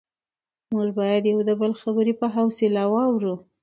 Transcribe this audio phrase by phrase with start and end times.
[0.73, 3.33] موږ باید د یو بل خبرې په حوصله واورو